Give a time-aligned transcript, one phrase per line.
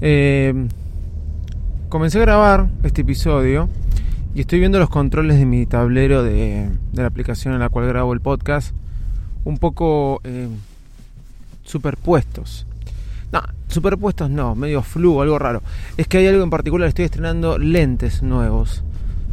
[0.00, 0.68] Eh,
[1.88, 3.68] comencé a grabar este episodio
[4.34, 8.12] y estoy viendo los controles de mi tablero de, la aplicación en la cual grabo
[8.12, 8.74] el podcast
[9.44, 10.48] un poco eh,
[11.64, 12.66] superpuestos.
[13.32, 15.62] No, superpuestos no, medio flu, algo raro.
[15.96, 18.82] Es que hay algo en particular, estoy estrenando lentes nuevos.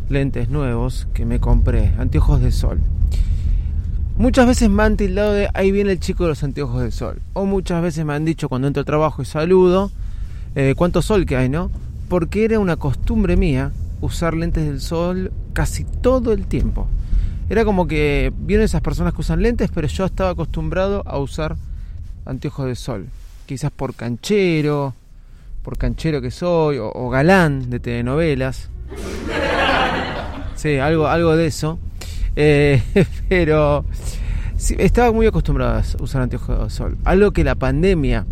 [0.09, 2.79] Lentes nuevos que me compré, anteojos de sol.
[4.15, 7.19] Muchas veces me han tildado de ahí viene el chico de los anteojos de sol.
[7.33, 9.91] O muchas veces me han dicho cuando entro al trabajo y saludo,
[10.55, 11.71] eh, cuánto sol que hay, ¿no?
[12.09, 16.87] Porque era una costumbre mía usar lentes del sol casi todo el tiempo.
[17.49, 21.55] Era como que vieron esas personas que usan lentes, pero yo estaba acostumbrado a usar
[22.25, 23.07] anteojos de sol.
[23.45, 24.93] Quizás por canchero,
[25.61, 28.69] por canchero que soy, o, galán de telenovelas.
[30.55, 31.79] Sí, algo, algo de eso.
[32.35, 32.81] Eh,
[33.29, 33.85] pero
[34.77, 36.97] estaba muy acostumbrado a usar anteojos de sol.
[37.03, 38.25] Algo que la pandemia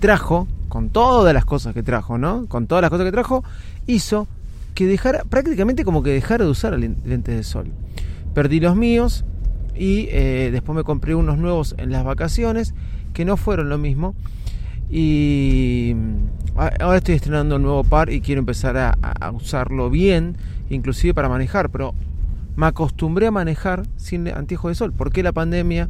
[0.00, 2.46] trajo, con todas las cosas que trajo, ¿no?
[2.46, 3.44] Con todas las cosas que trajo,
[3.86, 4.28] hizo
[4.74, 7.72] que dejara, prácticamente como que dejara de usar lentes de sol.
[8.34, 9.24] Perdí los míos
[9.74, 12.74] y eh, después me compré unos nuevos en las vacaciones
[13.12, 14.14] que no fueron lo mismo.
[14.90, 18.96] Y mm, ahora estoy estrenando un nuevo par y quiero empezar a,
[19.32, 20.36] usarlo bien,
[20.70, 21.94] inclusive para manejar, pero
[22.56, 24.92] me acostumbré a manejar sin anteojos de sol.
[24.92, 25.88] ¿Por qué la pandemia?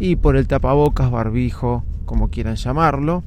[0.00, 3.22] Y por el tapabocas, barbijo, como quieran llamarlo.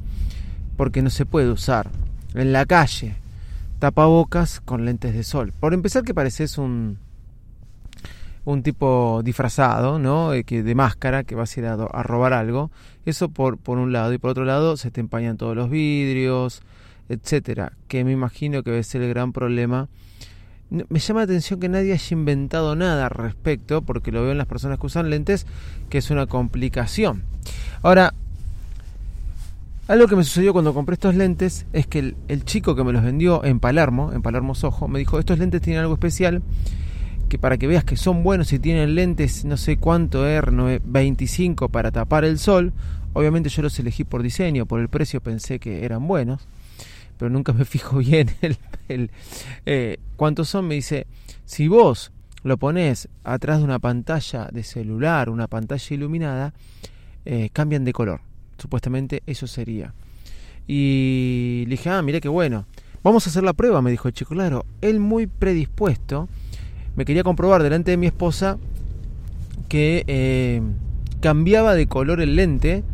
[0.76, 1.90] Porque no se puede usar
[2.34, 3.16] en la calle
[3.78, 5.52] tapabocas con lentes de sol.
[5.58, 6.98] Por empezar que pareces un
[8.44, 10.30] un tipo disfrazado, ¿no?
[10.44, 12.70] Que de máscara que vas a ir a, a robar algo.
[13.06, 14.12] Eso por, por un lado.
[14.12, 16.62] Y por otro lado se te empañan todos los vidrios,
[17.08, 17.72] etcétera.
[17.88, 19.88] Que me imagino que debe ser el gran problema
[20.88, 24.38] me llama la atención que nadie haya inventado nada al respecto, porque lo veo en
[24.38, 25.46] las personas que usan lentes,
[25.90, 27.24] que es una complicación.
[27.82, 28.14] Ahora,
[29.88, 32.92] algo que me sucedió cuando compré estos lentes es que el, el chico que me
[32.92, 36.42] los vendió en Palermo, en Palermo Sojo, me dijo, estos lentes tienen algo especial,
[37.28, 41.90] que para que veas que son buenos y tienen lentes, no sé cuánto R25 para
[41.90, 42.72] tapar el sol,
[43.12, 46.46] obviamente yo los elegí por diseño, por el precio pensé que eran buenos
[47.22, 48.56] pero nunca me fijo bien el,
[48.88, 49.10] el
[49.64, 50.66] eh, cuántos son.
[50.66, 51.06] Me dice,
[51.44, 52.10] si vos
[52.42, 56.52] lo pones atrás de una pantalla de celular, una pantalla iluminada,
[57.24, 58.22] eh, cambian de color.
[58.62, 59.92] Supuestamente eso sería.
[60.68, 62.64] Y le dije, ah, mira qué bueno.
[63.02, 64.34] Vamos a hacer la prueba, me dijo el chico.
[64.34, 66.28] Claro, él muy predispuesto.
[66.94, 68.58] Me quería comprobar delante de mi esposa
[69.68, 70.62] que eh,
[71.20, 72.84] cambiaba de color el lente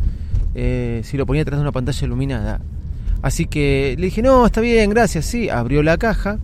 [0.54, 2.62] eh, si lo ponía atrás de una pantalla iluminada.
[3.20, 5.50] Así que le dije, no, está bien, gracias, sí.
[5.50, 6.38] Abrió la caja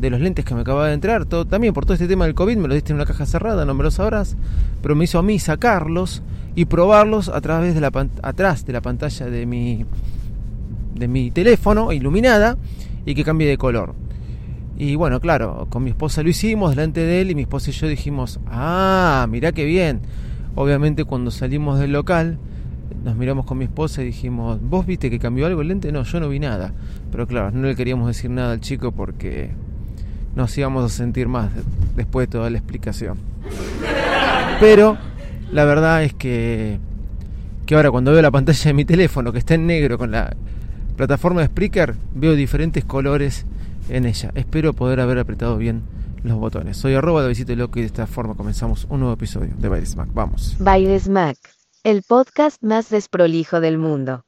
[0.00, 1.24] de los lentes que me acababa de entrar.
[1.26, 3.64] Todo, también por todo este tema del COVID me lo diste en una caja cerrada,
[3.64, 4.36] no me lo sabrás.
[4.82, 6.22] Pero me hizo a mí sacarlos
[6.54, 7.90] y probarlos a través de la
[8.22, 9.84] atrás de la pantalla de mi,
[10.94, 12.56] de mi teléfono iluminada
[13.04, 13.94] y que cambie de color.
[14.78, 17.72] Y bueno, claro, con mi esposa lo hicimos delante de él y mi esposa y
[17.72, 20.00] yo dijimos, ah, mirá qué bien.
[20.54, 22.38] Obviamente cuando salimos del local
[23.04, 25.92] nos miramos con mi esposa y dijimos, ¿vos viste que cambió algo el lente?
[25.92, 26.72] No, yo no vi nada.
[27.10, 29.50] Pero claro, no le queríamos decir nada al chico porque
[30.36, 31.50] nos íbamos a sentir más
[31.96, 33.18] después de toda la explicación.
[34.60, 34.96] Pero
[35.50, 36.78] la verdad es que,
[37.66, 40.36] que ahora cuando veo la pantalla de mi teléfono que está en negro con la
[40.96, 43.46] plataforma de Spreaker, veo diferentes colores
[43.88, 44.30] en ella.
[44.36, 45.82] Espero poder haber apretado bien
[46.22, 46.76] los botones.
[46.76, 49.86] Soy arroba de Visite Loco y de esta forma comenzamos un nuevo episodio de Baile
[49.86, 50.12] Smack.
[50.14, 50.56] Vamos.
[50.60, 51.36] Baile Smack
[51.86, 54.24] el podcast más desprolijo del mundo.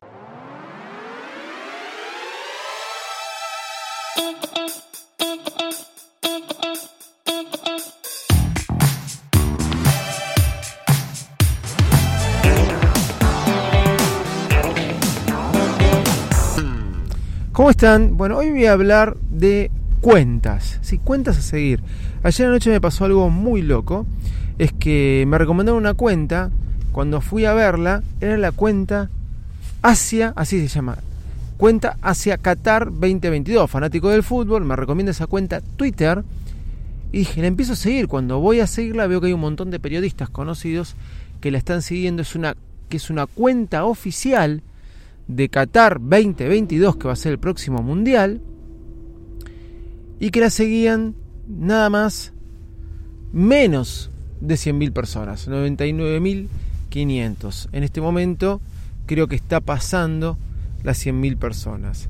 [17.68, 18.16] ¿Cómo están?
[18.16, 19.70] Bueno, hoy voy a hablar de
[20.00, 21.82] cuentas, sí, cuentas a seguir.
[22.22, 24.06] Ayer anoche me pasó algo muy loco,
[24.56, 26.50] es que me recomendaron una cuenta
[26.92, 29.10] cuando fui a verla, era la cuenta
[29.82, 30.96] Asia, así se llama,
[31.58, 36.24] cuenta Asia Qatar 2022, fanático del fútbol, me recomienda esa cuenta Twitter.
[37.12, 38.08] Y dije, la empiezo a seguir.
[38.08, 40.94] Cuando voy a seguirla, veo que hay un montón de periodistas conocidos
[41.42, 42.22] que la están siguiendo.
[42.22, 42.56] Es una
[42.88, 44.62] que es una cuenta oficial
[45.28, 48.40] de Qatar 2022, que va a ser el próximo mundial,
[50.18, 51.14] y que la seguían
[51.46, 52.32] nada más
[53.32, 54.10] menos
[54.40, 57.68] de 100.000 personas, 99.500.
[57.72, 58.60] En este momento
[59.06, 60.36] creo que está pasando
[60.82, 62.08] las 100.000 personas.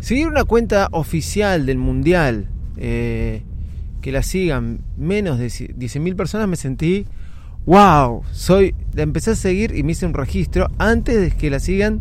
[0.00, 2.46] Seguir una cuenta oficial del mundial,
[2.76, 3.42] eh,
[4.00, 7.06] que la sigan menos de 10.000 personas, me sentí,
[7.64, 11.58] wow, soy, la empecé a seguir y me hice un registro antes de que la
[11.58, 12.00] sigan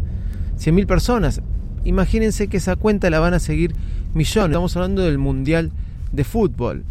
[0.64, 1.42] 100.000 personas.
[1.84, 3.76] Imagínense que esa cuenta la van a seguir
[4.14, 4.52] millones.
[4.52, 5.72] Estamos hablando del Mundial
[6.12, 6.84] de Fútbol.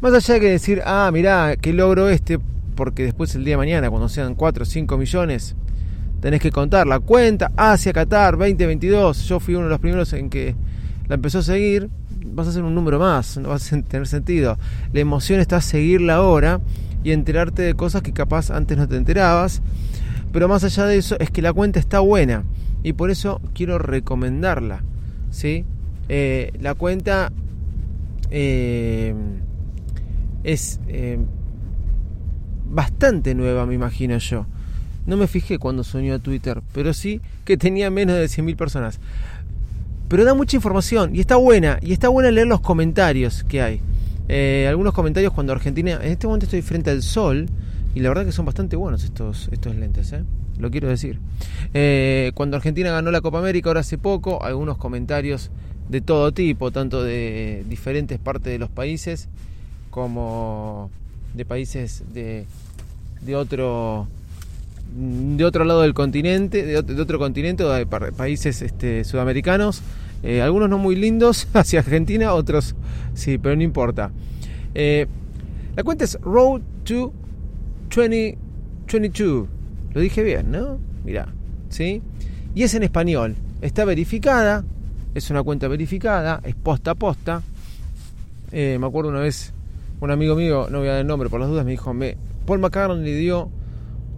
[0.00, 2.38] Más allá de que decir, ah, mirá, qué logro este,
[2.74, 5.56] porque después el día de mañana, cuando sean 4 o 5 millones,
[6.20, 9.26] tenés que contar la cuenta hacia Qatar 2022.
[9.26, 10.54] Yo fui uno de los primeros en que
[11.08, 11.88] la empezó a seguir.
[12.26, 14.58] Vas a hacer un número más, no vas a tener sentido.
[14.92, 16.60] La emoción está seguirla ahora
[17.02, 19.62] y enterarte de cosas que capaz antes no te enterabas.
[20.32, 22.42] Pero más allá de eso, es que la cuenta está buena
[22.82, 24.82] y por eso quiero recomendarla.
[25.30, 25.64] ¿sí?
[26.08, 27.32] Eh, la cuenta
[28.30, 29.14] eh,
[30.44, 31.18] es eh,
[32.68, 34.46] bastante nueva, me imagino yo.
[35.06, 39.00] No me fijé cuando soñó Twitter, pero sí que tenía menos de 100.000 personas.
[40.08, 41.78] Pero da mucha información y está buena.
[41.82, 43.80] Y está buena leer los comentarios que hay.
[44.68, 45.98] algunos comentarios cuando Argentina...
[46.02, 47.46] En este momento estoy frente al sol
[47.94, 50.12] y la verdad que son bastante buenos estos, estos lentes.
[50.12, 50.22] ¿eh?
[50.58, 51.18] Lo quiero decir.
[51.74, 55.50] Eh, cuando Argentina ganó la Copa América, ahora hace poco, algunos comentarios
[55.88, 59.28] de todo tipo, tanto de diferentes partes de los países
[59.90, 60.90] como
[61.34, 62.44] de países de,
[63.22, 64.08] de otro
[64.94, 69.82] de otro lado del continente, de otro, continente de países este, sudamericanos,
[70.22, 72.74] eh, algunos no muy lindos hacia Argentina, otros
[73.14, 74.12] sí, pero no importa.
[74.74, 75.06] Eh,
[75.74, 77.12] la cuenta es Road to
[77.94, 79.55] 2022
[79.96, 80.78] lo dije bien, ¿no?
[81.06, 81.26] Mirá,
[81.70, 82.02] ¿sí?
[82.54, 83.34] Y es en español.
[83.62, 84.62] Está verificada,
[85.14, 87.42] es una cuenta verificada, es posta a posta.
[88.52, 89.54] Eh, me acuerdo una vez,
[90.00, 92.18] un amigo mío, no voy a dar el nombre por las dudas, me dijo, me,
[92.44, 93.48] Paul McCartney le dio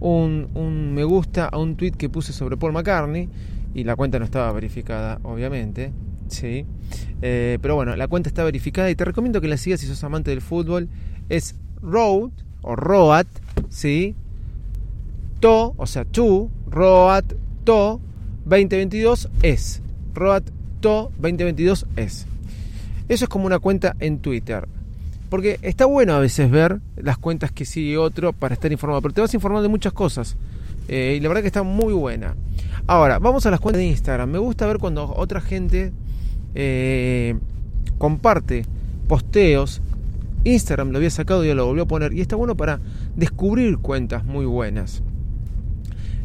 [0.01, 3.29] un, me gusta a un tweet que puse sobre Paul McCartney
[3.73, 5.93] y la cuenta no estaba verificada, obviamente.
[6.27, 6.65] Sí.
[7.21, 10.03] Eh, pero bueno, la cuenta está verificada y te recomiendo que la sigas si sos
[10.03, 10.89] amante del fútbol.
[11.29, 12.31] Es Road
[12.63, 13.27] o Road,
[13.69, 14.17] ¿sí?
[15.39, 17.33] To, o sea, tu, roat,
[17.63, 17.99] to,
[18.45, 19.81] 2022 es.
[20.13, 20.49] Roat,
[20.81, 22.25] to, 2022 es.
[23.07, 24.67] Eso es como una cuenta en Twitter.
[25.29, 29.13] Porque está bueno a veces ver las cuentas que sigue otro para estar informado, pero
[29.13, 30.35] te vas informar de muchas cosas.
[30.87, 32.35] Eh, y la verdad que está muy buena.
[32.87, 34.29] Ahora, vamos a las cuentas de Instagram.
[34.29, 35.91] Me gusta ver cuando otra gente
[36.55, 37.37] eh,
[37.99, 38.65] comparte
[39.07, 39.81] posteos.
[40.43, 42.13] Instagram lo había sacado y ya lo volvió a poner.
[42.13, 42.79] Y está bueno para
[43.15, 45.03] descubrir cuentas muy buenas.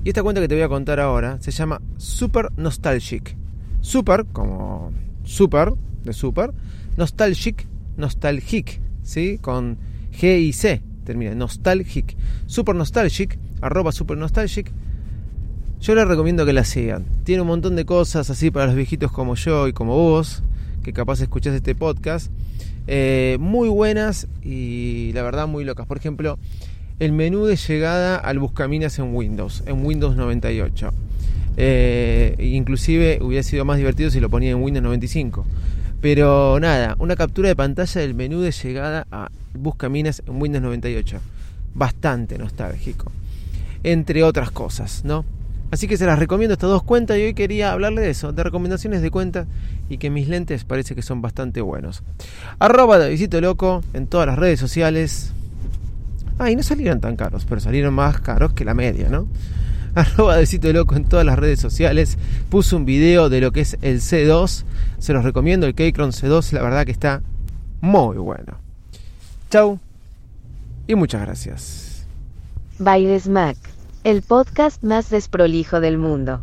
[0.05, 3.37] Y esta cuenta que te voy a contar ahora se llama Super Nostalgic.
[3.81, 4.93] Super, como
[5.25, 5.73] super,
[6.05, 6.53] de super.
[6.97, 7.67] Nostalgic,
[7.97, 9.39] nostalgic, ¿sí?
[9.41, 9.79] Con
[10.13, 12.17] G y C termina, nostalgic.
[12.47, 14.73] Super Nostalgic, arroba Super Nostalgic.
[15.81, 17.05] Yo les recomiendo que la sigan.
[17.25, 20.43] Tiene un montón de cosas así para los viejitos como yo y como vos,
[20.83, 22.33] que capaz escuchás este podcast.
[22.87, 25.87] Eh, muy buenas y la verdad muy locas.
[25.87, 26.39] Por ejemplo,
[27.01, 30.93] el menú de llegada al Buscaminas en Windows, en Windows 98.
[31.57, 35.45] Eh, inclusive hubiera sido más divertido si lo ponía en Windows 95.
[36.01, 41.21] Pero nada, una captura de pantalla del menú de llegada a Buscaminas en Windows 98.
[41.75, 43.11] Bastante nostálgico.
[43.83, 45.25] Entre otras cosas, ¿no?
[45.71, 48.45] Así que se las recomiendo estas dos cuentas y hoy quería hablarle de eso, de
[48.45, 49.47] recomendaciones de cuenta
[49.89, 52.03] y que mis lentes parece que son bastante buenos.
[52.59, 55.33] Arroba de Visito Loco en todas las redes sociales.
[56.39, 59.29] Ah, y no salieron tan caros, pero salieron más caros que la media, ¿no?
[59.95, 62.19] Arroba de sitio loco en todas las redes sociales.
[62.49, 64.65] Puse un video de lo que es el C2.
[64.99, 67.23] Se los recomiendo, el Keychron C2, la verdad que está
[67.81, 68.59] muy bueno.
[69.51, 69.79] Chau
[70.87, 72.07] y muchas gracias.
[72.79, 73.57] By Smack,
[74.03, 76.43] el podcast más desprolijo del mundo.